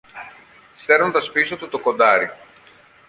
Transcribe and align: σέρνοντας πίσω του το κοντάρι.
σέρνοντας 0.75 1.31
πίσω 1.31 1.57
του 1.57 1.67
το 1.69 1.79
κοντάρι. 1.79 2.31